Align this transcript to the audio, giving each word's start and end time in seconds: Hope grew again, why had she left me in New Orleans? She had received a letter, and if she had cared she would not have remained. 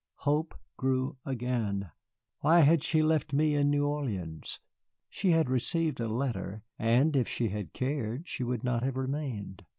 Hope 0.25 0.55
grew 0.77 1.17
again, 1.27 1.91
why 2.39 2.61
had 2.61 2.81
she 2.81 3.03
left 3.03 3.33
me 3.33 3.53
in 3.53 3.69
New 3.69 3.85
Orleans? 3.85 4.59
She 5.11 5.29
had 5.29 5.47
received 5.47 5.99
a 5.99 6.07
letter, 6.07 6.63
and 6.79 7.15
if 7.15 7.27
she 7.27 7.49
had 7.49 7.71
cared 7.73 8.27
she 8.27 8.43
would 8.43 8.63
not 8.63 8.81
have 8.81 8.97
remained. 8.97 9.63